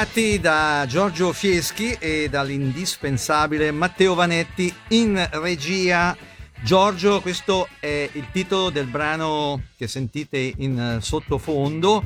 [0.00, 6.16] Ben ritrovati da Giorgio Fieschi e dall'indispensabile Matteo Vanetti in regia.
[6.62, 12.02] Giorgio, questo è il titolo del brano che sentite in sottofondo,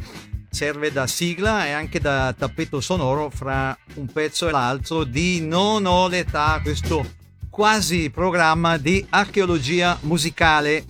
[0.51, 5.87] serve da sigla e anche da tappeto sonoro fra un pezzo e l'altro di Non
[5.87, 7.09] ho l'età, questo
[7.49, 10.85] quasi programma di archeologia musicale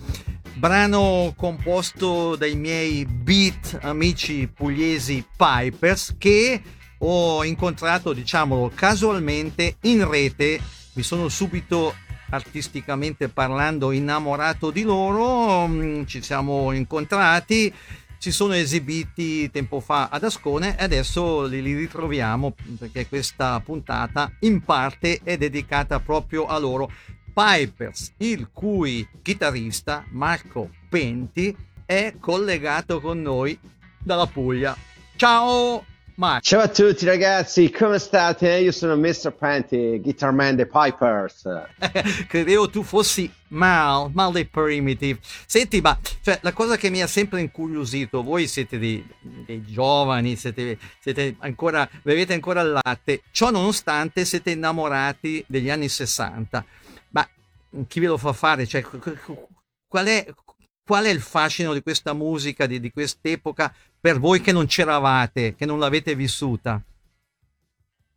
[0.55, 6.61] brano composto dai miei beat amici pugliesi Pipers che
[7.07, 10.59] ho incontrato, diciamolo, casualmente in rete.
[10.93, 11.93] Mi sono subito
[12.29, 17.71] artisticamente parlando innamorato di loro, mm, ci siamo incontrati,
[18.17, 24.61] si sono esibiti tempo fa ad Ascone e adesso li ritroviamo perché questa puntata in
[24.61, 26.91] parte è dedicata proprio a loro.
[27.33, 33.59] Pipers, il cui chitarrista Marco Penti è collegato con noi
[33.99, 34.75] dalla Puglia.
[35.17, 36.41] Ciao Marco!
[36.41, 38.49] Ciao a tutti ragazzi, come state?
[38.57, 39.31] Io sono Mr.
[39.31, 41.43] Penti, guitar man dei Pipers.
[42.27, 45.19] Credevo tu fossi Mal, Mal dei Primitive.
[45.45, 50.35] Senti, ma cioè, la cosa che mi ha sempre incuriosito, voi siete dei, dei giovani,
[50.35, 56.65] siete, siete ancora, bevete ancora il latte, ciò nonostante siete innamorati degli anni 60
[57.87, 58.65] chi ve lo fa fare?
[58.65, 58.83] Cioè,
[59.87, 60.25] qual, è,
[60.85, 65.55] qual è il fascino di questa musica, di, di quest'epoca, per voi che non c'eravate,
[65.55, 66.81] che non l'avete vissuta?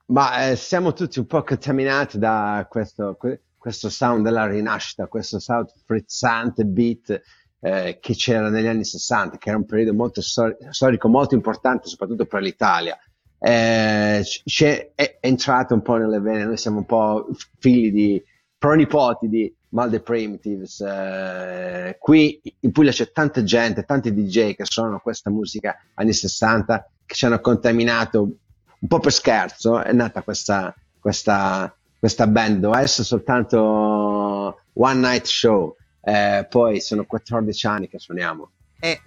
[0.07, 3.19] Ma eh, siamo tutti un po' contaminati da questo,
[3.57, 7.23] questo sound della rinascita, questo sound frizzante beat
[7.61, 11.89] eh, che c'era negli anni 60, che era un periodo molto stor- storico molto importante,
[11.89, 12.99] soprattutto per l'Italia.
[13.41, 18.23] Eh, è, è entrato un po' nelle vene, noi siamo un po' figli di,
[18.59, 20.81] pronipoti di Mal the Primitives.
[20.81, 26.91] Eh, qui in Puglia c'è tanta gente, tanti DJ che suonano questa musica anni 60
[27.07, 29.81] che ci hanno contaminato un po' per scherzo.
[29.81, 35.77] È nata questa, questa, questa band, doveva essere soltanto one night show.
[36.03, 38.51] Eh, poi sono 14 anni che suoniamo.
[38.81, 39.01] Eh,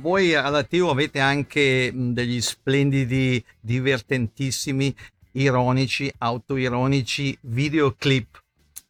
[0.00, 4.94] voi all'attivo avete anche degli splendidi, divertentissimi,
[5.32, 8.46] ironici, autoironici videoclip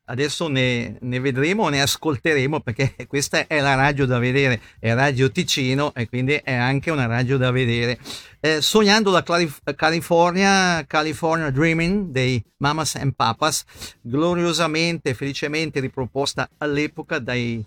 [0.08, 5.30] adesso ne, ne, vedremo, ne ascolteremo perché questa è la radio da vedere, è Radio
[5.30, 7.98] Ticino e quindi è anche una radio da vedere.
[8.40, 13.64] Eh, sognando la Calif- California, California Dreaming dei Mamas and Papas,
[14.00, 17.64] gloriosamente, felicemente riproposta all'epoca dai,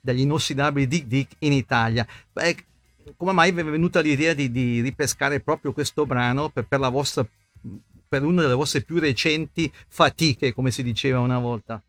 [0.00, 2.06] dagli inossidabili Dick Dick in Italia.
[2.32, 2.56] Beh,
[3.16, 6.88] come mai vi è venuta l'idea di, di ripescare proprio questo brano per, per la
[6.88, 7.26] vostra
[8.12, 11.82] per una delle vostre più recenti fatiche, come si diceva una volta?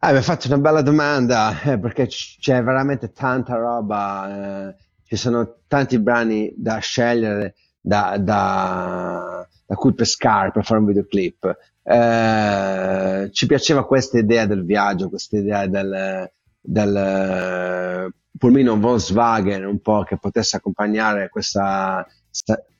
[0.00, 4.74] Ah, mi hai fatto una bella domanda, eh, perché c'è veramente tanta roba, eh,
[5.04, 11.56] ci sono tanti brani da scegliere, da, da, da cui pescare per fare un videoclip.
[11.82, 16.30] Eh, ci piaceva questa idea del viaggio, questa idea del,
[16.60, 22.06] del pulmino Volkswagen, un po' che potesse accompagnare questa,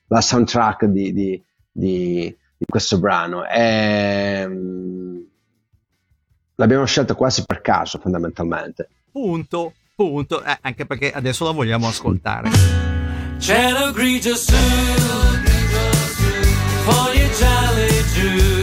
[0.09, 1.43] la soundtrack di, di
[1.73, 3.47] di, di questo brano.
[3.47, 5.25] E, um,
[6.57, 8.89] l'abbiamo scelto quasi per caso, fondamentalmente.
[9.11, 12.51] Punto, punto, eh, anche perché adesso la vogliamo ascoltare.
[13.39, 14.53] Cielo grigio su,
[16.85, 18.62] foglie gialle giù.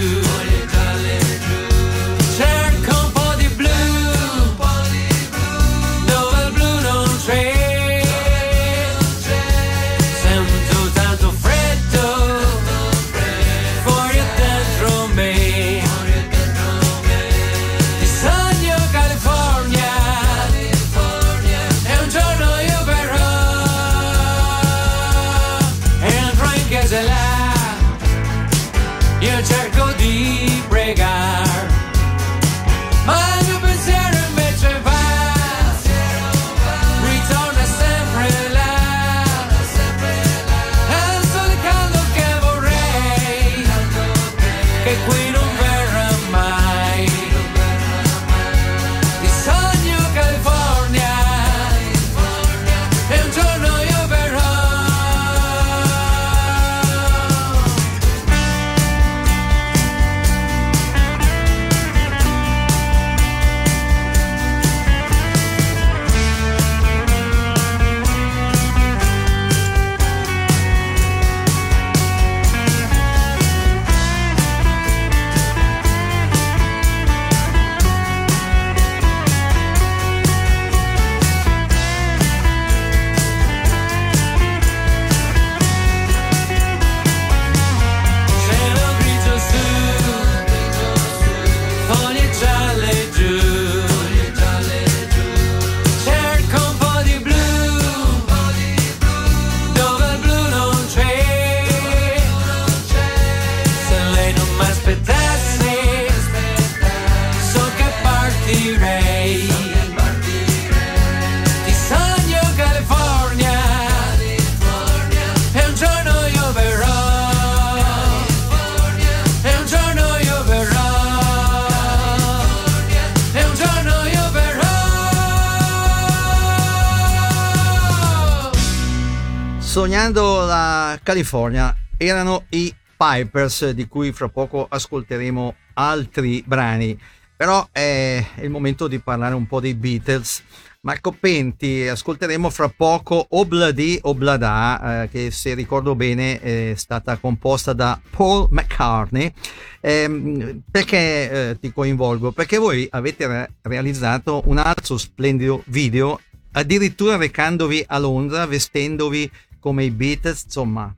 [131.09, 136.95] California erano i Pipers di cui fra poco ascolteremo altri brani
[137.35, 140.43] però è il momento di parlare un po' dei Beatles
[140.81, 147.73] Marco Penti, ascolteremo fra poco Obladi Oblada, eh, che se ricordo bene è stata composta
[147.73, 149.33] da Paul McCartney.
[149.81, 152.31] Eh, perché eh, ti coinvolgo?
[152.31, 156.21] Perché voi avete re- realizzato un altro splendido video,
[156.51, 159.29] addirittura recandovi a Londra, vestendovi
[159.59, 160.93] come i Beatles, insomma,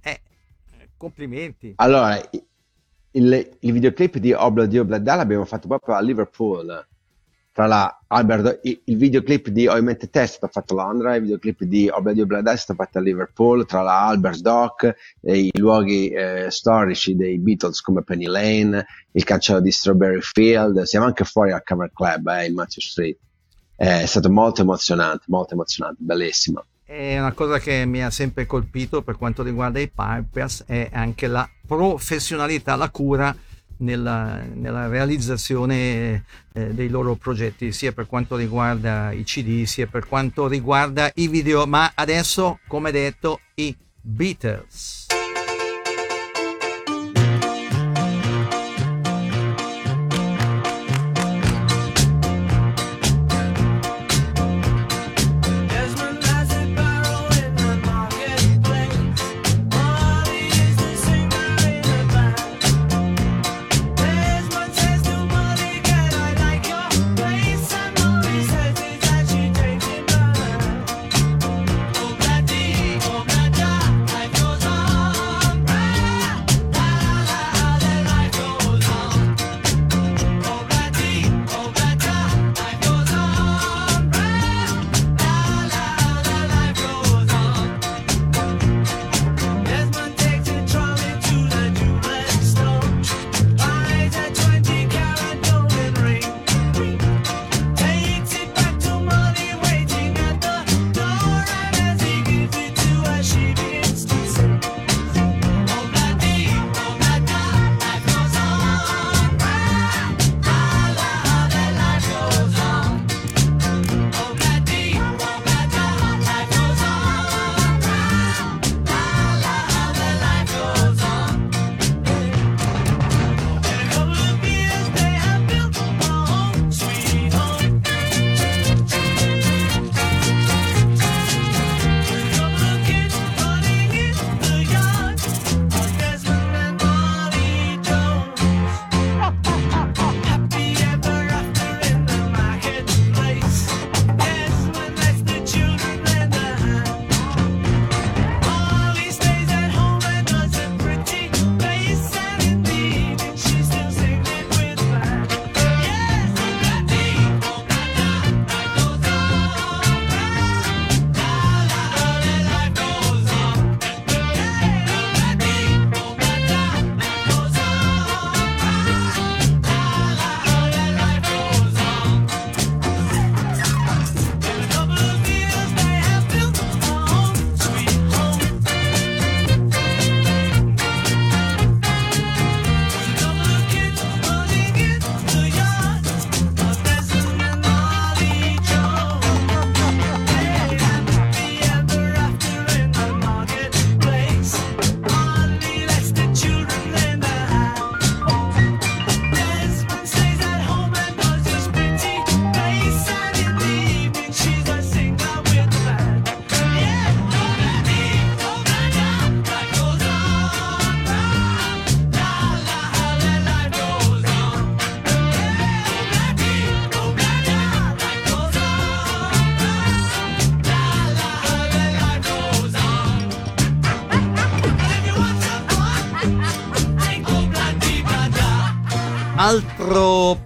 [0.00, 0.20] eh,
[0.96, 1.74] complimenti.
[1.76, 2.18] Allora,
[3.12, 6.86] il, il videoclip di Obladi Oblada l'abbiamo fatto proprio a Liverpool
[7.56, 11.62] tra la Albert, il videoclip di Ovviamente Te è stato fatto a Londra, il videoclip
[11.62, 16.50] di Obladio Bladà è stato fatto a Liverpool, tra la Albert Dock i luoghi eh,
[16.50, 21.62] storici dei Beatles come Penny Lane, il cancello di Strawberry Field, siamo anche fuori al
[21.62, 23.18] Cover Club eh, in Matthew Street.
[23.74, 26.62] Eh, è stato molto emozionante, molto emozionante, bellissimo.
[26.88, 31.26] È una cosa che mi ha sempre colpito per quanto riguarda i Pipers è anche
[31.26, 33.36] la professionalità, la cura
[33.78, 40.06] nella, nella realizzazione eh, dei loro progetti, sia per quanto riguarda i CD, sia per
[40.06, 45.15] quanto riguarda i video, ma adesso, come detto, i Beatles.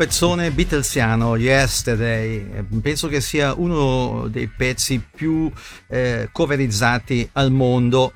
[0.01, 5.53] Pezzone Beatlesiano, Yesterday, penso che sia uno dei pezzi più
[5.89, 8.15] eh, coverizzati al mondo.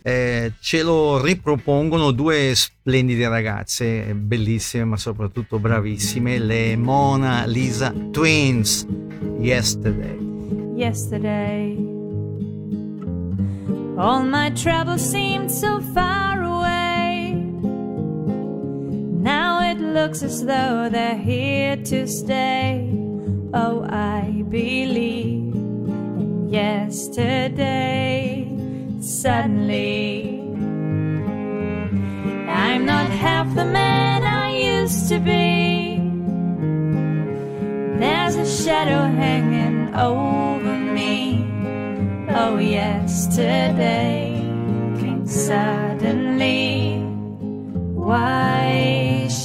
[0.00, 8.86] Eh, ce lo ripropongono due splendide ragazze, bellissime ma soprattutto bravissime, le Mona Lisa Twins.
[9.38, 10.16] Yesterday.
[10.74, 11.76] Yesterday.
[13.98, 16.45] All my troubles seemed so far away.
[19.96, 22.86] Looks as though they're here to stay.
[23.54, 28.22] Oh, I believe in yesterday.
[29.00, 30.40] suddenly.
[32.46, 35.98] I'm not half the man I used to be.
[37.98, 41.42] There's a shadow hanging over me.
[42.40, 44.42] Oh, yesterday
[45.00, 47.00] came suddenly.
[48.08, 49.15] Why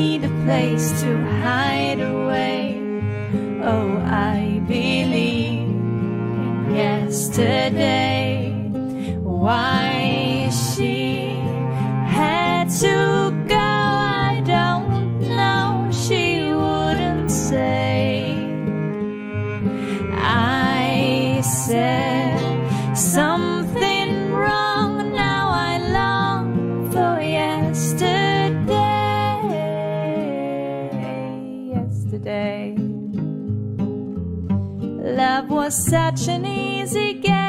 [0.00, 1.10] Need a place to
[1.42, 2.80] hide away.
[3.62, 8.50] Oh, I believe in yesterday.
[9.20, 11.34] Why she
[12.08, 13.29] had to
[35.50, 37.39] was such an easy game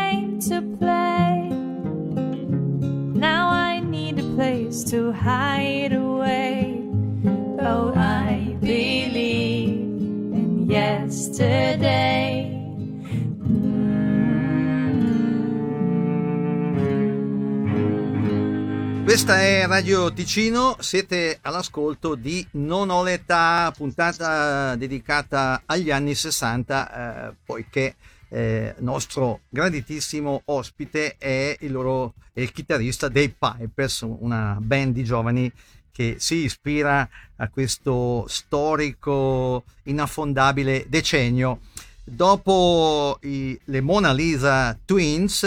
[19.32, 27.30] Questa è Radio Ticino, siete all'ascolto di Non ho l'età, puntata dedicata agli anni 60,
[27.30, 27.96] eh, poiché
[28.28, 35.50] eh, nostro graditissimo ospite è il, loro, il chitarrista dei Pipers, una band di giovani
[35.94, 37.08] che si ispira
[37.38, 41.62] a questo storico, inaffondabile decennio.
[42.04, 45.44] Dopo i- le Mona Lisa Twins,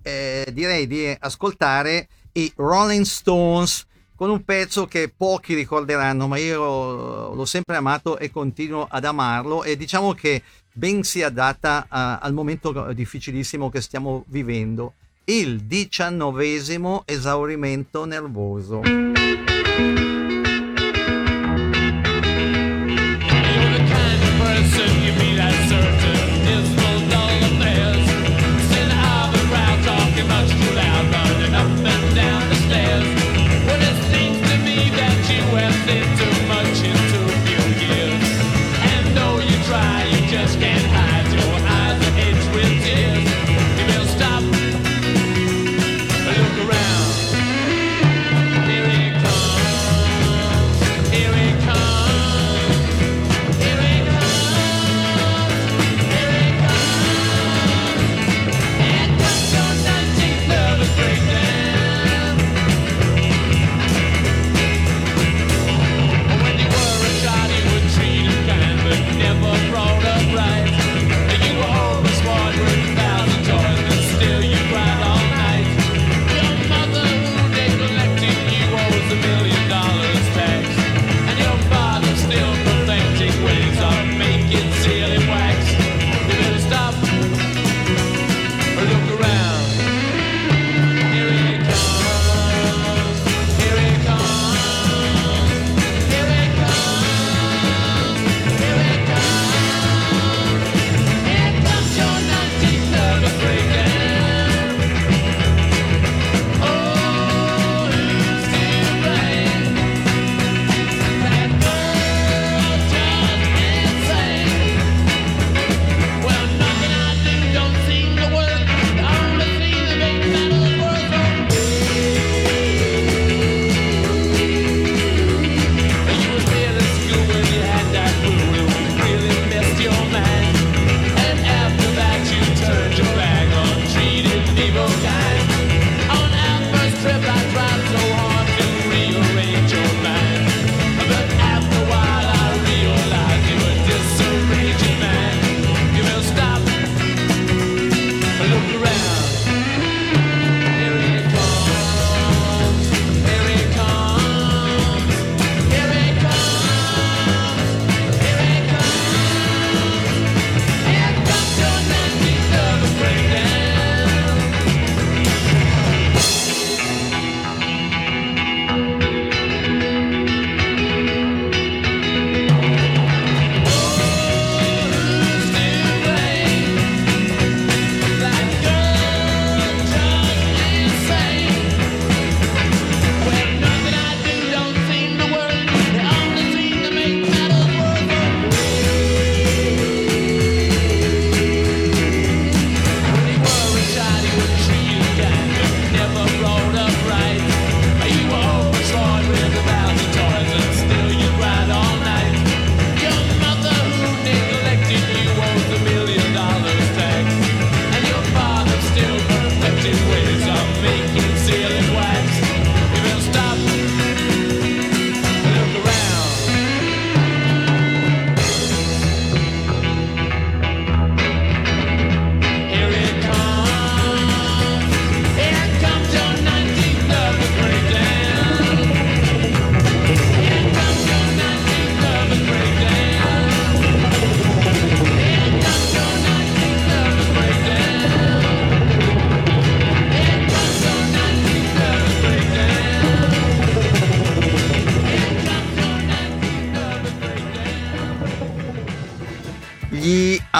[0.00, 7.34] eh, direi di ascoltare i Rolling Stones con un pezzo che pochi ricorderanno, ma io
[7.34, 10.42] l'ho sempre amato e continuo ad amarlo e diciamo che
[10.72, 18.82] ben si adatta a- al momento difficilissimo che stiamo vivendo, il diciannovesimo esaurimento nervoso.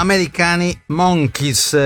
[0.09, 1.77] Americani Monkeys,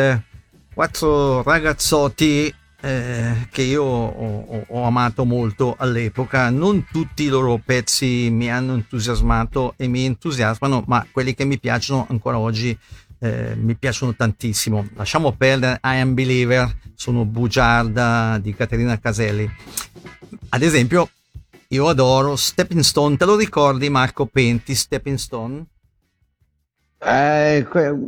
[0.73, 6.49] quattro ragazzotti eh, che io ho, ho- ho amato molto all'epoca.
[6.51, 11.59] Non tutti i loro pezzi mi hanno entusiasmato e mi entusiasmano, ma quelli che mi
[11.59, 12.79] piacciono ancora oggi
[13.19, 14.87] eh, mi piacciono tantissimo.
[14.95, 19.51] Lasciamo perdere I Am Believer, sono bugiarda di Caterina Caselli.
[20.51, 21.11] Ad esempio,
[21.69, 25.65] io adoro Stepping Stone, te lo ricordi Marco Penti, Stepping Stone?
[27.05, 27.99] Eh, que-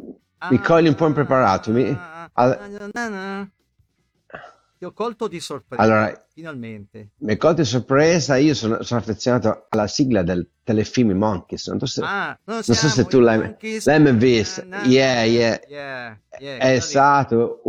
[0.50, 1.70] mi cogli un po' impreparato.
[1.70, 1.96] Mi-
[2.35, 3.50] al-
[4.76, 7.11] Ti ho colto di sorpresa, Allora, finalmente.
[7.18, 8.37] mi hai colto di sorpresa.
[8.37, 11.66] Io sono, sono affezionato alla sigla del telefilm Monkeys.
[11.68, 13.87] Non so se, Ah, non, so se tu l'hai- Monkeys.
[13.87, 14.62] l'hai mai visto.
[14.66, 15.61] Na, na, Yeah, yeah.
[15.68, 17.61] yeah, yeah, È stato.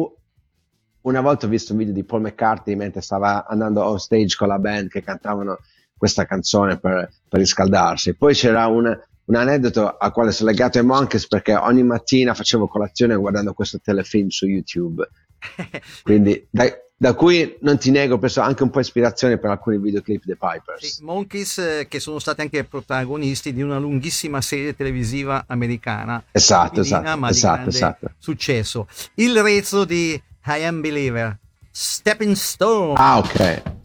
[1.02, 4.48] Una volta ho visto un video di Paul McCartney mentre stava andando on stage con
[4.48, 5.60] la band che cantavano
[5.96, 8.16] questa canzone per, per riscaldarsi.
[8.16, 8.86] Poi c'era un,
[9.26, 13.80] un aneddoto a quale sono legato ai Monkeys perché ogni mattina facevo colazione guardando questo
[13.80, 15.08] telefilm su YouTube.
[16.04, 16.66] Quindi da,
[16.98, 20.38] da cui non ti nego, ho preso anche un po' ispirazione per alcuni videoclip dei
[20.38, 20.86] Pipers.
[20.86, 26.82] Sì, Monkeys eh, che sono stati anche protagonisti di una lunghissima serie televisiva americana Esatto,
[26.82, 28.12] esatto, di esatto, esatto.
[28.18, 31.38] successo il rezzo di I Am Believer
[31.72, 33.85] Stepping Stone Ah, ok.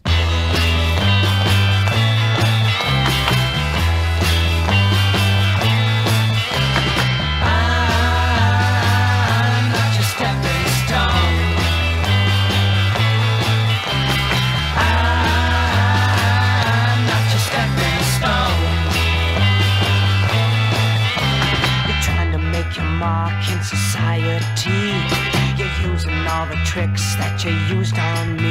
[26.41, 28.50] All the tricks that you used on me.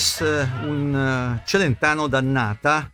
[0.00, 2.90] Monkeys eh, un eh, Celentano dannata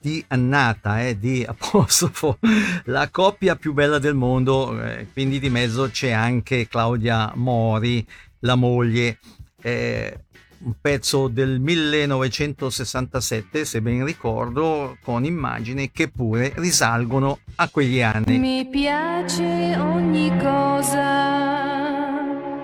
[0.00, 2.38] di annata eh, di apostrofo
[2.84, 8.06] la coppia più bella del mondo eh, quindi di mezzo c'è anche Claudia Mori
[8.40, 9.18] la moglie.
[9.60, 10.20] Eh,
[10.60, 18.38] un pezzo del 1967 se ben ricordo con immagini che pure risalgono a quegli anni.
[18.38, 21.68] Mi piace ogni cosa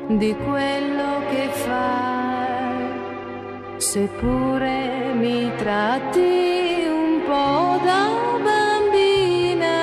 [0.08, 2.13] di quello che fai,
[3.84, 8.04] seppure mi tratti un po' da
[8.46, 9.78] bambina.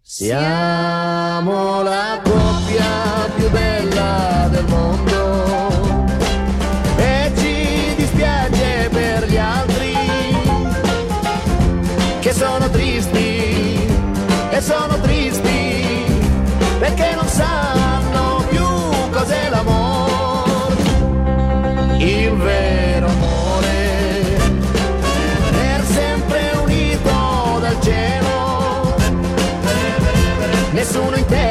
[0.00, 2.69] Siamo la coppia
[17.30, 18.66] sanno più
[19.10, 20.74] cos'è l'amore,
[21.98, 24.38] il vero amore,
[25.52, 28.94] per sempre unito dal cielo,
[30.72, 31.49] nessuno intende.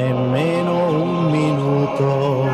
[0.00, 2.44] Nemmeno un minuto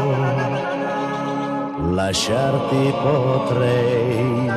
[1.92, 4.50] lasciarti potrei.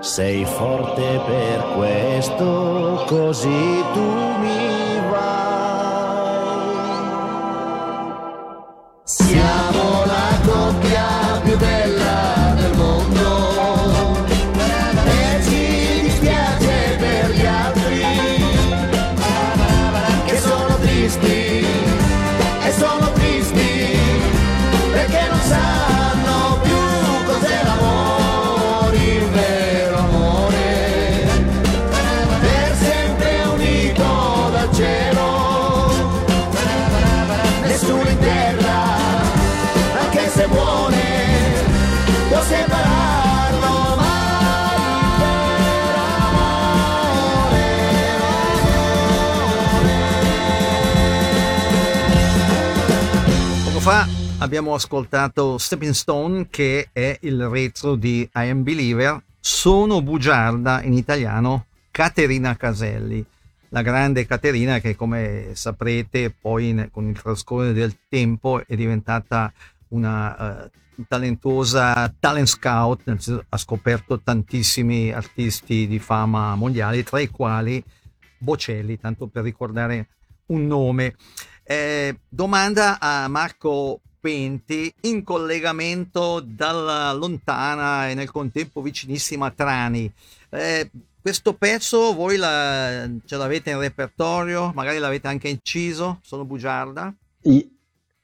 [0.00, 4.08] Sei forte per questo, così tu
[4.40, 4.85] mi
[54.46, 59.20] abbiamo ascoltato Stepping Stone che è il retro di I Am Believer.
[59.40, 63.26] Sono bugiarda in italiano Caterina Caselli.
[63.70, 69.52] La grande Caterina che come saprete poi in- con il trascorrere del tempo è diventata
[69.88, 70.70] una eh,
[71.08, 77.82] talentuosa talent scout, ha scoperto tantissimi artisti di fama mondiale, tra i quali
[78.38, 80.06] Bocelli, tanto per ricordare
[80.46, 81.16] un nome.
[81.64, 90.12] Eh, domanda a Marco Penti in collegamento dalla lontana e nel contempo vicinissima Trani.
[90.48, 90.90] Eh,
[91.22, 94.72] questo pezzo voi la- ce l'avete in repertorio?
[94.74, 96.18] Magari l'avete anche inciso?
[96.24, 97.14] Sono bugiarda?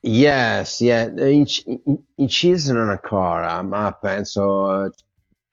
[0.00, 1.30] Yes, yeah.
[1.30, 4.90] Inc- in- inciso non ancora, ma penso...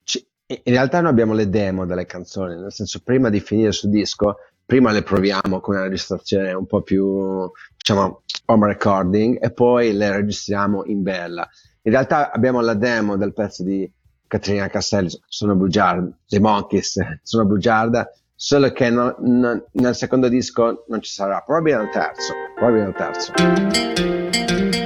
[0.04, 3.92] ci- In realtà noi abbiamo le demo delle canzoni, nel senso prima di finire sul
[3.92, 4.38] disco,
[4.70, 10.12] prima le proviamo con una registrazione un po' più, diciamo, home recording e poi le
[10.12, 11.50] registriamo in bella.
[11.82, 13.92] In realtà abbiamo la demo del pezzo di
[14.28, 20.86] Caterina Castelli, sono bugiarda, dei Monkeys, sono bugiarda, solo che non- non- nel secondo disco
[20.88, 24.79] non ci sarà, probabilmente nel terzo, probabilmente nel terzo.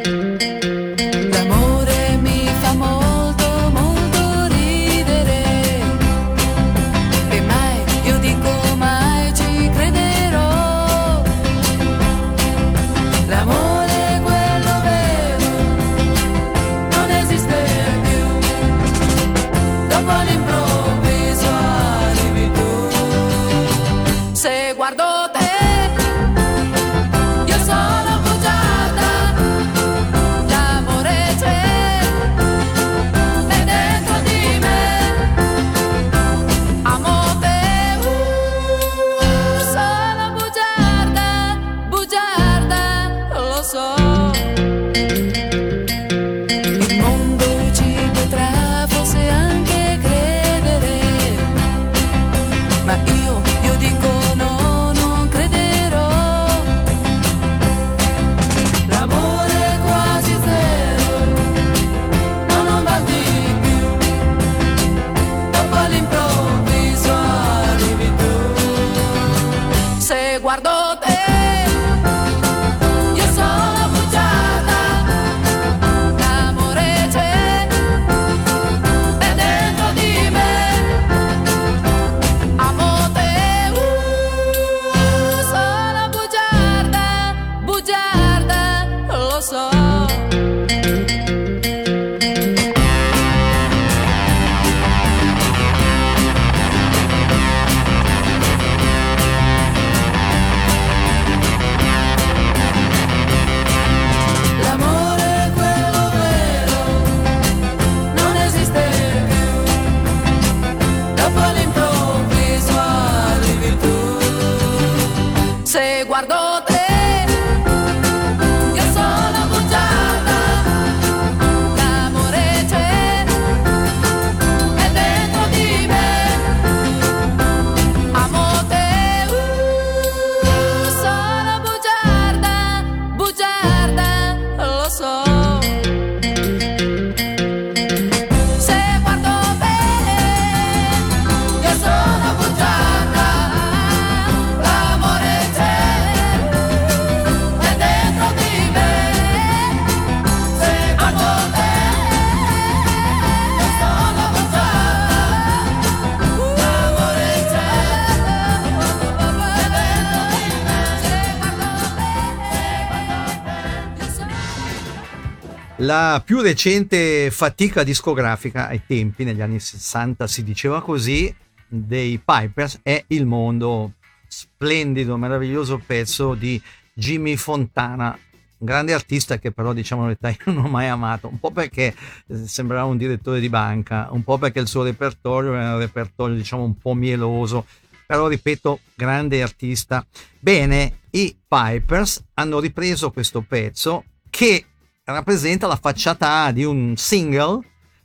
[166.22, 171.34] Più recente fatica discografica ai tempi, negli anni 60 si diceva così,
[171.68, 173.94] dei Pipers è Il mondo,
[174.28, 176.62] splendido, meraviglioso pezzo di
[176.94, 178.18] Jimmy Fontana,
[178.58, 181.52] un grande artista che però diciamo la verità io non ho mai amato, un po'
[181.52, 181.96] perché
[182.28, 186.36] eh, sembrava un direttore di banca, un po' perché il suo repertorio era un repertorio
[186.36, 187.66] diciamo un po' mieloso,
[188.06, 190.06] però ripeto, grande artista.
[190.40, 194.66] Bene, i Pipers hanno ripreso questo pezzo che
[195.06, 197.60] rappresenta la facciata A di un single,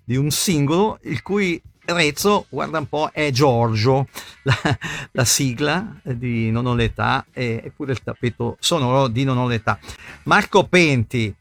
[0.05, 4.09] di un singolo, il cui Rezzo, guarda un po', è Giorgio,
[4.43, 4.55] la,
[5.13, 9.79] la sigla di Non ho l'età e eppure il tappeto sonoro di Non ho l'età.
[10.25, 11.35] Marco Penti,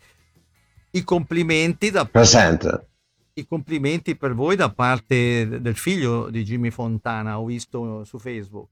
[0.92, 2.88] i complimenti, da, Presente.
[3.34, 8.70] i complimenti per voi da parte del figlio di Jimmy Fontana, ho visto su Facebook,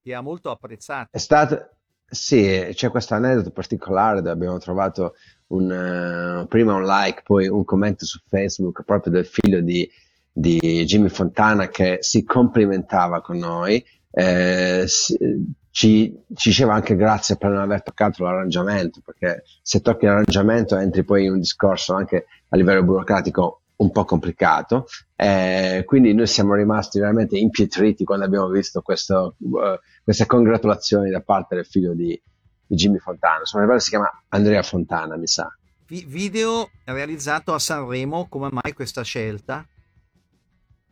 [0.00, 1.08] che ha molto apprezzato.
[1.10, 1.70] È stato,
[2.06, 5.14] sì, c'è questo aneddoto particolare dove abbiamo trovato
[5.48, 9.88] un, eh, prima un like, poi un commento su Facebook proprio del figlio di,
[10.32, 14.86] di Jimmy Fontana che si complimentava con noi, eh,
[15.70, 21.04] ci, ci diceva anche grazie per non aver toccato l'arrangiamento, perché se tocchi l'arrangiamento entri
[21.04, 24.86] poi in un discorso anche a livello burocratico un po' complicato.
[25.16, 31.20] Eh, quindi noi siamo rimasti veramente impietriti quando abbiamo visto questo, eh, queste congratulazioni da
[31.20, 32.20] parte del figlio di,
[32.66, 33.42] di Jimmy Fontana.
[33.52, 35.48] Non ricordo si chiama Andrea Fontana, mi sa.
[35.86, 39.66] Vi- video realizzato a Sanremo, come mai questa scelta?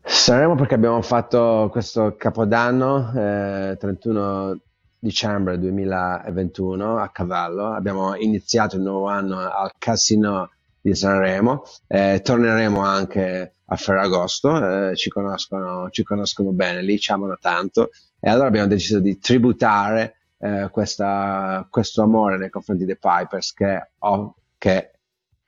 [0.04, 4.58] Saremo perché abbiamo fatto questo capodanno, eh, 31
[4.98, 7.72] dicembre 2021 a cavallo.
[7.72, 10.50] Abbiamo iniziato il nuovo anno al Casino
[10.82, 11.62] di Sanremo.
[11.86, 17.90] Eh, torneremo anche a Ferragosto, eh, ci conoscono, ci conoscono bene lì, ci amano tanto.
[18.20, 23.90] E allora abbiamo deciso di tributare eh, questa- questo amore nei confronti dei Pipers che,
[23.98, 24.90] ho- che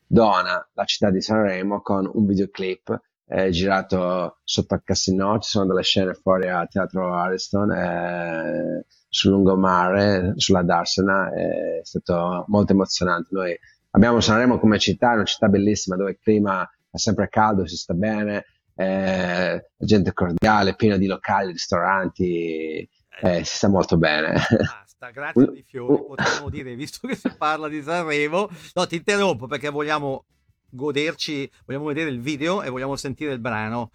[0.07, 5.67] dona la città di Sanremo con un videoclip eh, girato sotto al casino, ci sono
[5.67, 13.29] delle scene fuori a Teatro Ariston, eh, sul lungomare, sulla Darsena, è stato molto emozionante.
[13.31, 13.59] Noi
[13.95, 17.77] abbiamo Sanremo come città, è una città bellissima dove il clima è sempre caldo, si
[17.77, 18.45] sta bene,
[18.77, 22.89] eh, la gente è cordiale, piena di locali, ristoranti,
[23.21, 24.33] eh, si sta molto bene.
[24.33, 28.49] Basta, grazie di fiori, potremmo dire, visto che si parla di Sanremo.
[28.75, 30.25] No, ti interrompo perché vogliamo
[30.71, 33.91] goderci, vogliamo vedere il video e vogliamo sentire il brano.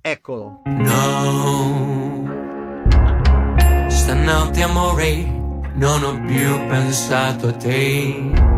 [0.00, 0.62] Eccolo.
[0.64, 2.26] No,
[3.88, 5.22] stanotte amore,
[5.74, 8.53] non ho più pensato a te.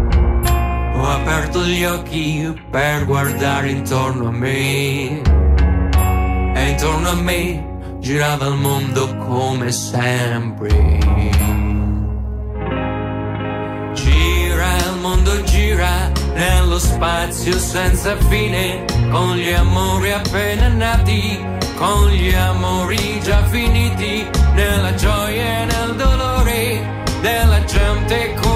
[1.07, 5.23] Ho aperto gli occhi per guardare intorno a me.
[6.53, 10.69] E intorno a me girava il mondo come sempre.
[13.95, 21.39] Gira, il mondo gira nello spazio senza fine, con gli amori appena nati,
[21.77, 28.56] con gli amori già finiti, nella gioia e nel dolore della gente come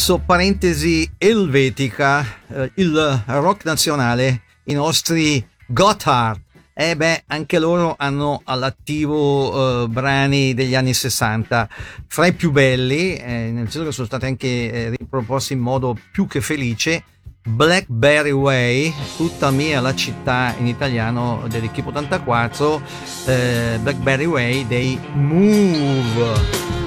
[0.00, 6.40] adesso parentesi elvetica, eh, il rock nazionale, i nostri Gotthard.
[6.72, 11.68] E beh, anche loro hanno all'attivo eh, brani degli anni 60,
[12.06, 15.94] fra i più belli, eh, nel senso che sono stati anche eh, riproposti in modo
[16.10, 17.04] più che felice.
[17.42, 22.82] Blackberry Way, tutta mia la città in italiano dell'Equipo 84,
[23.26, 26.79] eh, Blackberry Way dei Move.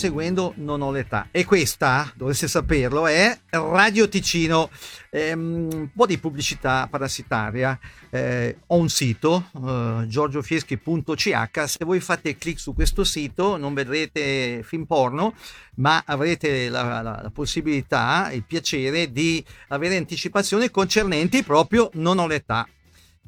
[0.00, 1.28] Seguendo Non ho l'età.
[1.30, 4.70] E questa, dovreste saperlo, è Radio Ticino.
[5.10, 7.78] Ehm, un po' di pubblicità parassitaria.
[8.08, 11.64] Eh, ho un sito, eh, giorgiofieschi.ch.
[11.66, 15.34] Se voi fate clic su questo sito non vedrete film porno,
[15.76, 22.26] ma avrete la, la- la possibilità, il piacere di avere anticipazioni concernenti proprio Non ho
[22.26, 22.66] l'età.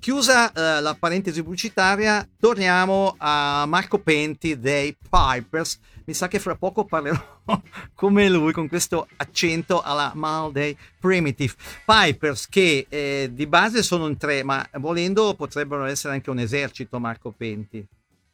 [0.01, 5.79] Chiusa eh, la parentesi pubblicitaria, torniamo a Marco Penti dei Pipers.
[6.05, 7.21] Mi sa che fra poco parlerò
[7.95, 11.55] come lui con questo accento alla Malday Primitive.
[11.85, 16.99] Pipers che eh, di base sono in tre, ma volendo potrebbero essere anche un esercito,
[16.99, 17.85] Marco Penti.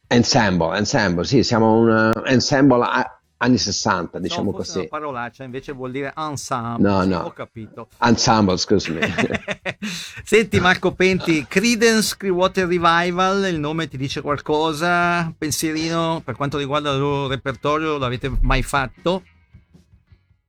[0.07, 4.87] Ensemble, ensemble, sì, siamo un eh, ensemble a- anni 60, diciamo no, forse è così.
[4.89, 6.89] una parolaccia, invece vuol dire ensemble.
[6.89, 7.19] No, no.
[7.19, 7.87] Ho capito.
[7.99, 8.99] Ensemble, scusami.
[10.23, 15.33] Senti Marco Penti, Credence Clearwater Revival, il nome ti dice qualcosa?
[15.37, 19.23] Pensierino per quanto riguarda il loro repertorio, l'avete mai fatto?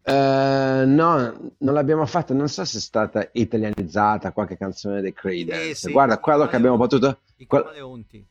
[0.03, 5.71] Eh, no, non l'abbiamo fatta, non so se è stata italianizzata qualche canzone dei Creedence.
[5.71, 7.21] Eh, sì, Guarda, quello che abbiamo potuto...
[7.37, 8.25] I quel- camaleonti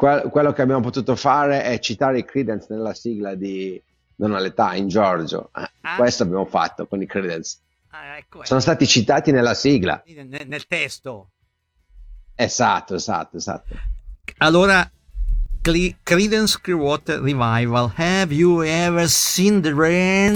[0.00, 3.80] quello che abbiamo potuto fare è citare i Credence nella sigla di
[4.16, 5.50] Non all'età in Giorgio.
[5.54, 5.96] Eh, ah.
[5.96, 7.58] Questo abbiamo fatto con i Credence.
[7.90, 8.46] Ah, ecco, ecco.
[8.46, 10.02] Sono stati citati nella sigla.
[10.06, 11.32] Nel, nel testo.
[12.34, 13.74] Esatto, esatto, esatto.
[14.38, 14.90] Allora,
[15.60, 17.92] Credence Clearwater Revival.
[17.96, 20.34] Have you ever seen the rain?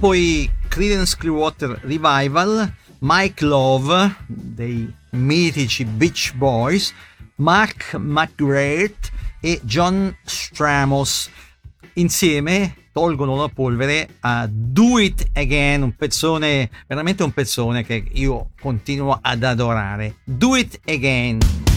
[0.00, 6.94] poi Credence Clearwater Revival, Mike Love dei mitici Beach Boys,
[7.36, 11.28] Mark McGrath e John Stramos.
[11.94, 18.52] Insieme tolgono la polvere a Do It Again, un pezzone, veramente un pezzone che io
[18.58, 20.16] continuo ad adorare.
[20.24, 21.69] Do It Again.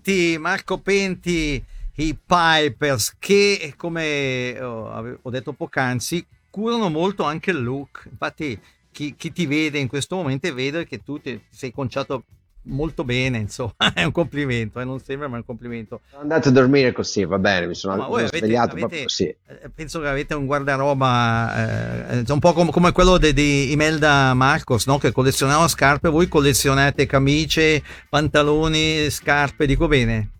[0.00, 1.62] Penti, Marco Penti,
[1.96, 8.06] i Pipers, che come ave- ho detto poc'anzi, curano molto anche il look.
[8.10, 8.58] Infatti,
[8.90, 12.24] chi, chi ti vede in questo momento vede che tu ti sei conciato
[12.62, 16.00] molto bene, insomma, è un complimento, eh, non sembra, ma è un complimento.
[16.10, 19.24] Sono andato a dormire così, va bene, mi sono, sono avete- svegliato avete- proprio così.
[19.24, 23.72] Eh, Penso che avete un guardaroba eh, eh, un po' com- come quello de- di
[23.72, 24.98] Imelda Marcos, no?
[24.98, 30.30] che collezionava scarpe, voi collezionate camicie, pantaloni, scarpe, dico bene?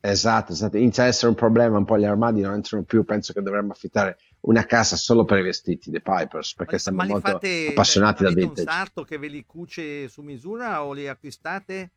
[0.00, 0.76] Esatto, esatto.
[0.76, 3.72] Inizia a essere un problema, un po' gli armadi non entrano più, penso che dovremmo
[3.72, 7.66] affittare una casa solo per i vestiti dei Pipers, perché Ma- siamo ma molto fate,
[7.68, 8.76] appassionati cioè, dal avete un vintage.
[8.76, 11.90] sarto che ve li cuce su misura o li acquistate?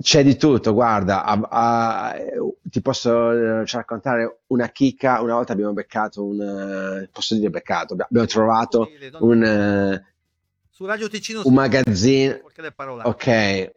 [0.00, 2.16] C'è di tutto, guarda, a- a-
[2.62, 5.20] ti posso eh, raccontare una chicca.
[5.20, 10.06] Una volta abbiamo beccato un, eh, posso dire beccato, abbiamo- trovato un, eh,
[10.70, 12.40] Su Radio Ticino un magazzino.
[13.02, 13.72] Ok,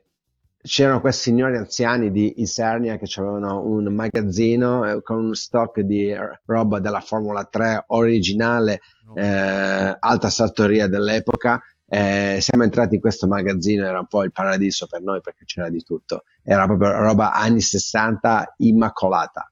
[0.64, 6.16] c'erano questi signori anziani di Isernia che avevano un magazzino eh, con un stock di
[6.46, 8.82] roba della Formula 3 originale,
[9.16, 11.62] eh, alta sartoria dell'epoca.
[11.88, 15.70] Eh, siamo entrati in questo magazzino, era un po' il paradiso per noi perché c'era
[15.70, 16.24] di tutto.
[16.44, 19.52] Era proprio roba anni 60 immacolata, Ma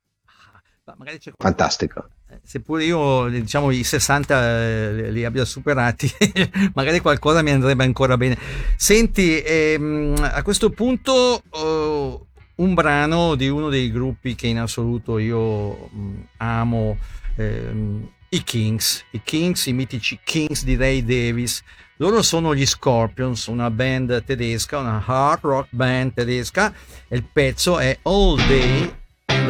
[0.97, 2.09] magari c'è qualcosa- fantastico.
[2.29, 6.11] Eh, Seppure io, diciamo, i 60 eh, li abbia superati,
[6.75, 8.37] magari qualcosa mi andrebbe ancora bene.
[8.75, 15.17] Senti, ehm, a questo punto oh, un brano di uno dei gruppi che in assoluto
[15.17, 16.97] io mh, amo,
[17.35, 21.63] ehm, i Kings, i Kings, i mitici Kings di Ray Davis.
[21.97, 26.73] Loro sono gli Scorpions, una band tedesca, una hard rock band tedesca,
[27.07, 28.98] e il pezzo è All Day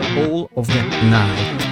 [0.02, 1.69] and All of the Night.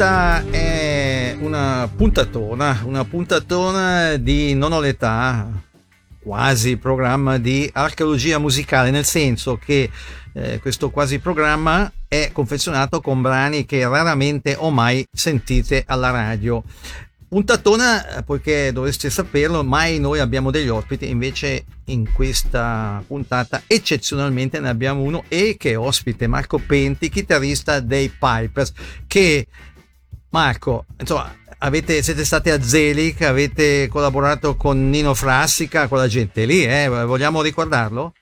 [0.00, 5.46] Questa è una puntatona, una puntatona di Non ho l'età,
[6.22, 9.90] quasi programma di archeologia musicale, nel senso che
[10.32, 16.64] eh, questo quasi programma è confezionato con brani che raramente o mai sentite alla radio.
[17.28, 24.68] Puntatona, poiché dovreste saperlo, mai noi abbiamo degli ospiti, invece in questa puntata eccezionalmente ne
[24.68, 28.72] abbiamo uno e che ospite Marco Penti, chitarrista dei Pipers,
[29.06, 29.46] che
[30.30, 36.64] Marco, insomma, avete, siete stati a Zelig, avete collaborato con Nino Frassica, quella gente lì,
[36.64, 36.86] eh?
[36.88, 38.14] vogliamo ricordarlo?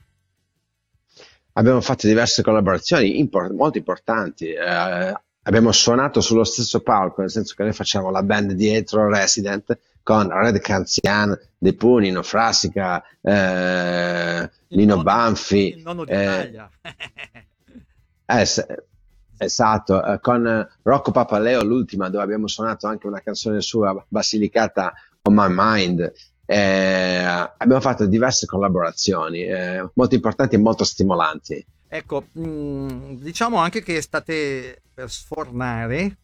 [1.53, 4.53] Abbiamo fatto diverse collaborazioni impor- molto importanti.
[4.53, 9.79] eh, abbiamo suonato sullo stesso palco, nel senso che noi facciamo la band dietro Resident
[10.03, 15.75] con Red Canzian, De Poo, Nino Frassica, eh, Nino Banfi.
[15.77, 16.71] Il nonno eh, d'Italia.
[18.25, 18.65] Eh, s-
[19.39, 25.35] esatto, eh, con Rocco Papaleo, l'ultima, dove abbiamo suonato anche una canzone sua, Basilicata on
[25.35, 26.13] My Mind.
[26.45, 31.65] Eh, abbiamo fatto diverse collaborazioni eh, molto importanti e molto stimolanti.
[31.89, 36.17] ecco, mh, diciamo anche che state per sfornare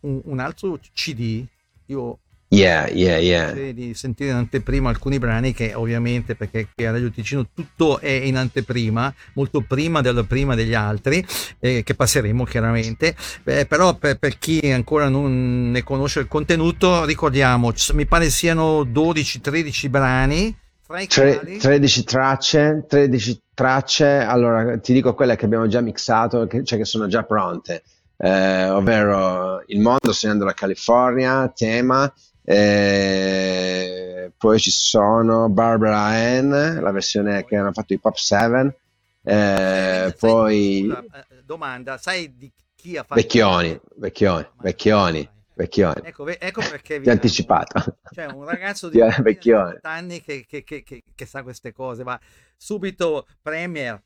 [0.00, 1.44] un, un altro CD.
[1.86, 2.18] Io
[2.52, 3.72] Yeah, yeah, yeah.
[3.72, 8.10] di sentire in anteprima alcuni brani che ovviamente perché qui a Radio Ticino tutto è
[8.10, 11.24] in anteprima molto prima della prima degli altri
[11.60, 17.04] eh, che passeremo chiaramente Eh, però per, per chi ancora non ne conosce il contenuto
[17.04, 20.56] ricordiamo mi pare siano 12-13 brani
[20.90, 26.64] i quali 13 tracce, 13 tracce, allora ti dico quelle che abbiamo già mixato, che,
[26.64, 27.84] cioè che sono già pronte,
[28.16, 32.12] eh, ovvero Il mondo sognando la California, tema,
[32.44, 38.76] eh, poi ci sono Barbara Ann, la versione che hanno fatto i Pop 7,
[39.22, 46.26] eh, poi scusa, eh, domanda sai di chi ha fatto Vecchioni, Vecchioni, Vecchioni, Vecchioni, ecco,
[46.26, 47.96] ecco perché vi ho anticipato.
[48.12, 49.78] Cioè, un ragazzo di Via- Vecchione.
[49.80, 52.18] 40 anni che, che- che- che- che sa queste cose, ma
[52.56, 54.00] subito Premier,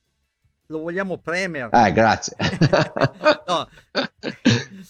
[0.66, 1.68] lo vogliamo Premier.
[1.72, 2.36] Ah, grazie.
[3.46, 3.68] No.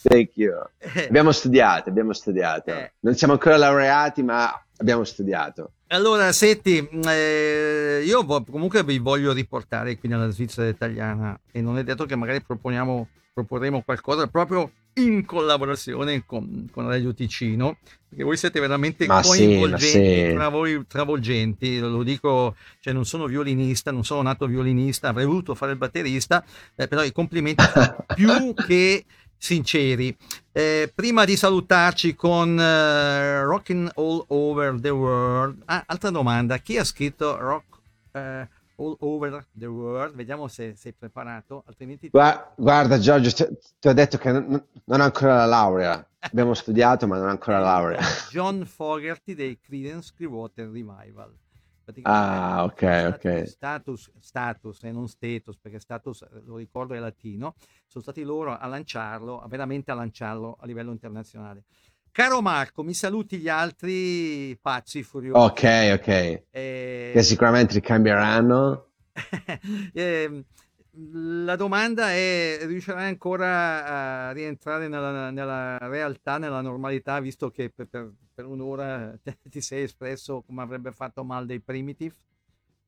[0.03, 0.53] Thank you.
[0.79, 2.70] Eh, Abbiamo studiato, abbiamo studiato.
[2.70, 2.93] Eh.
[3.01, 5.72] Non siamo ancora laureati, ma abbiamo studiato.
[5.89, 11.85] Allora, senti, eh, io comunque vi voglio riportare qui nella Svizzera italiana e non è
[11.85, 17.78] detto che magari proponiamo, proporremo qualcosa proprio in collaborazione con, con Radio Ticino,
[18.09, 20.34] perché voi siete veramente Ma sì, coinvolgenti, ma sì.
[20.34, 25.72] travol- travolgenti, lo dico, cioè non sono violinista, non sono nato violinista, avrei voluto fare
[25.72, 26.45] il batterista,
[26.76, 29.05] eh, però i complimenti sono più che
[29.36, 30.16] sinceri.
[30.53, 36.78] Eh, prima di salutarci con eh, Rockin' All Over the World, ah, altra domanda, chi
[36.78, 37.64] ha scritto Rock
[38.12, 40.14] eh, All Over the World?
[40.14, 42.09] Vediamo se sei preparato, altrimenti...
[42.11, 43.31] Gua- Guarda, Giorgio,
[43.79, 46.09] ti, ho detto che non, non ho ancora la laurea.
[46.20, 48.01] Abbiamo studiato, ma non ho ancora la laurea.
[48.31, 51.37] John Fogerty dei Creedence Clearwater Revival.
[52.05, 52.83] Ah, ok,
[53.14, 53.25] ok.
[53.47, 57.55] Status, status e non status, perché status, eh, lo ricordo, è latino.
[57.87, 61.64] Sono stati loro a lanciarlo, a veramente a lanciarlo a livello internazionale.
[62.15, 65.45] Caro Marco, mi saluti gli altri pazzi furiosi.
[65.45, 65.62] Ok,
[65.95, 66.07] ok.
[66.07, 68.91] Eh, Che sicuramente ricambieranno.
[69.93, 70.45] Ehm,
[71.45, 77.89] la domanda è: riuscirai ancora a rientrare nella, nella realtà, nella normalità, visto che per,
[77.89, 82.15] per- per un'ora te- ti sei espresso come avrebbe fatto mal dei primitive?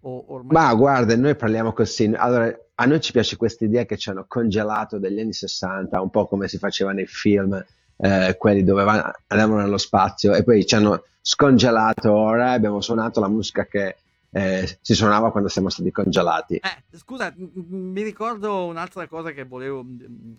[0.03, 2.05] O ormai Ma guarda, noi parliamo così.
[2.14, 6.11] Allora, a noi ci piace questa idea che ci hanno congelato degli anni 60, un
[6.11, 7.61] po' come si faceva nei film,
[7.99, 12.80] eh, quelli dove va- andavano nello spazio e poi ci hanno scongelato ora e abbiamo
[12.80, 13.97] suonato la musica che
[14.30, 16.57] eh, si suonava quando siamo stati congelati.
[16.57, 19.84] Eh, scusa, mi ricordo un'altra cosa che volevo,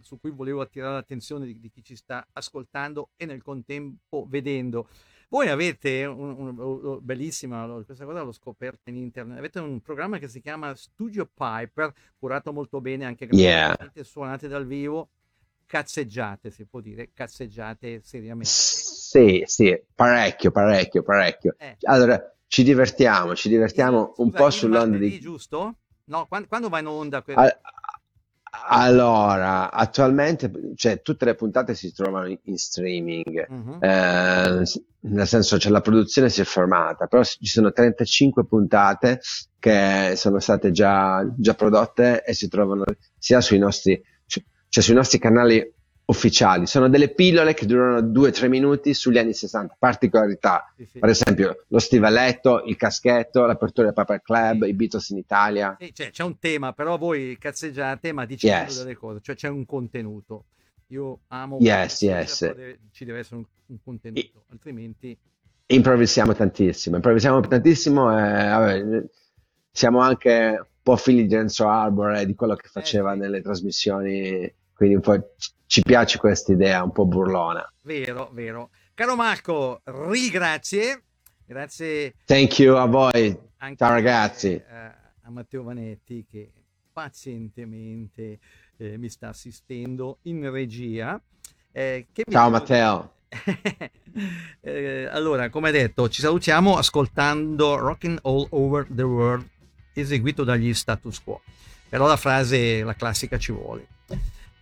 [0.02, 4.88] su cui volevo attirare l'attenzione di, di chi ci sta ascoltando e nel contempo vedendo.
[5.30, 9.82] Voi avete un, un- un- bellissima, lo- questa cosa l'ho scoperta in internet, avete un
[9.82, 13.66] programma che si chiama Studio Piper, curato molto bene, anche Yeah.
[13.66, 15.10] graficamente, suonate dal vivo,
[15.68, 18.48] cazzeggiate, si può dire, cazzeggiate seriamente.
[18.50, 21.56] Sì, sì, parecchio, parecchio, parecchio.
[21.60, 21.78] Eh.
[21.84, 25.20] Allora, ci divertiamo, ci divertiamo un Scusa, po' il sull'onda di...
[25.20, 25.76] giusto?
[26.06, 27.22] No, quan- quando, va in onda?
[27.22, 27.60] que- Al-
[28.70, 33.78] Allora, attualmente, cioè, tutte le puntate si trovano in, in streaming, Mhm.
[33.82, 34.64] eh,
[35.02, 39.20] nel senso, cioè, la produzione si è fermata, però ci sono 35 puntate
[39.60, 42.84] che sono state già, già prodotte e si trovano
[43.18, 44.02] sia sui nostri,
[44.70, 45.74] cioè, sui nostri canali
[46.10, 46.68] ufficiali.
[46.68, 50.72] Sono delle pillole che durano 2-3 minuti sugli anni 60, particolarità.
[50.78, 51.00] Sì, sì.
[51.00, 55.76] Per esempio, lo stivaletto, il caschetto, l'apertura del Paper Club, i Beatles in Italia.
[55.80, 58.78] Sì, cioè, c'è un tema, però voi cazzeggiate, ma dicendo Yes.
[58.84, 60.46] delle cose, cioè c'è un contenuto.
[60.92, 62.40] Io amo Yes, yes.
[62.46, 65.18] deve- ci deve essere un, un contenuto, altrimenti
[65.70, 69.04] improvvisiamo tantissimo, improvvisiamo tantissimo e vabbè,
[69.70, 73.20] siamo anche un po' figli di Renzo Arbor e di quello che faceva Eh, sì.
[73.20, 75.34] nelle trasmissioni, quindi un po'
[75.66, 77.70] ci- piace questa idea un po' burlona.
[77.82, 78.70] vero, vero.
[78.94, 81.04] Caro Marco, rigrazie,
[81.46, 83.38] grazie Thank you a voi.
[83.76, 84.54] Ciao, ragazzi.
[84.54, 84.64] eh,
[85.24, 86.52] a Matteo Vanetti che
[86.92, 88.40] pazientemente
[88.78, 91.20] eh, mi sta assistendo in regia.
[91.72, 93.12] Eh, Ciao devo Matteo.
[94.62, 99.48] Eh, allora, come detto, ci salutiamo ascoltando Rockin' All Over the World
[99.94, 101.42] eseguito dagli Status Quo.
[101.88, 103.86] Però la frase, la classica ci vuole.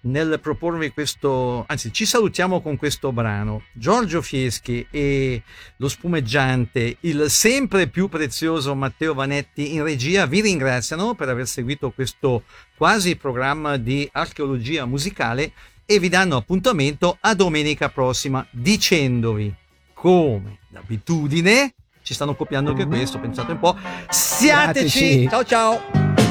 [0.06, 3.64] Nel proporvi questo, anzi, ci salutiamo con questo brano.
[3.74, 5.42] Giorgio Fieschi e
[5.78, 11.90] lo spumeggiante, il sempre più prezioso Matteo Vanetti in regia vi ringraziano per aver seguito
[11.90, 12.44] questo
[12.78, 15.54] quasi programma di archeologia musicale
[15.86, 19.54] e vi danno appuntamento a domenica prossima dicendovi
[19.94, 23.78] come d'abitudine ci stanno copiando anche questo pensate un po'
[24.10, 25.30] siateci Siateci.
[25.30, 26.25] ciao ciao